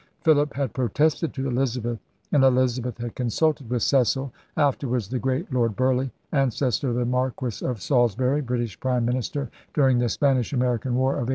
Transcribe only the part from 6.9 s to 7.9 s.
the Marquis of